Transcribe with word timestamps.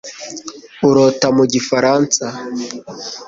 urota 0.87 1.27
mu 1.37 1.43
gifaransa 1.53 2.25